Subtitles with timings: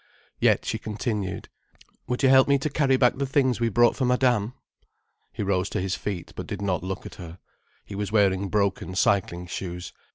[0.39, 1.47] Yet she continued:
[2.07, 4.55] "Would you help me to carry back the things we brought for Madame?"
[5.31, 7.37] He rose to his feet, but did not look at her.
[7.85, 9.93] He was wearing broken cycling shoes.